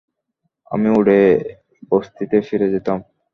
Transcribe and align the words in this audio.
আমি 0.71 0.89
উড়ে 0.99 1.21
বসতিতে 1.91 2.37
ফিরে 2.41 2.67
যেতাম। 2.69 2.99